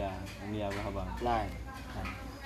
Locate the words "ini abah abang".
0.48-1.10